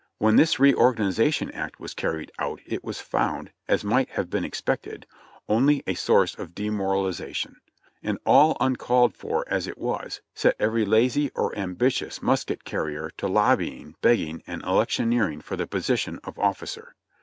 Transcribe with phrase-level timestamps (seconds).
[0.17, 5.05] When this reorganization act was carried out it was found— as might have been expected—
[5.47, 7.57] only a source of demor alization;
[8.01, 13.11] and all uncalled for as it was, set every lazy or am bitious musket carrier
[13.17, 16.95] to lobbying, begging and electioneering for the position of officer.